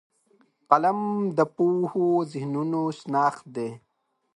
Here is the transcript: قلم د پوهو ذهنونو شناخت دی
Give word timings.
قلم 0.69 0.99
د 1.37 1.39
پوهو 1.55 2.07
ذهنونو 2.31 2.81
شناخت 2.99 3.45
دی 3.55 3.69